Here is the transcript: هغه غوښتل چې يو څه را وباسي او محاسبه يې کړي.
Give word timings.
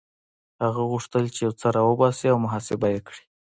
هغه 0.63 0.81
غوښتل 0.91 1.23
چې 1.35 1.39
يو 1.45 1.53
څه 1.59 1.67
را 1.75 1.81
وباسي 1.85 2.25
او 2.31 2.37
محاسبه 2.45 2.87
يې 2.93 2.99
کړي. 3.07 3.21